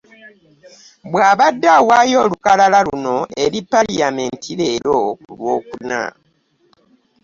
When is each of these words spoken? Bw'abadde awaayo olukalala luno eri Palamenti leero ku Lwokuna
Bw'abadde 1.11 1.67
awaayo 1.79 2.17
olukalala 2.25 2.79
luno 2.87 3.17
eri 3.43 3.59
Palamenti 3.71 4.51
leero 4.59 4.97
ku 5.21 5.25
Lwokuna 5.37 6.01